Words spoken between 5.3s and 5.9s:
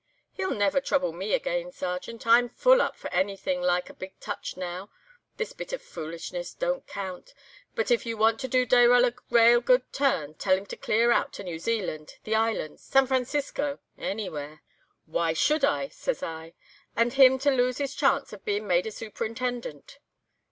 this bit of